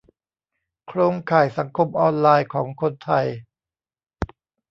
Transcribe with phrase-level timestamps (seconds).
[0.87, 3.27] โครงข่ายสังคมออนไลน์ของคนไทย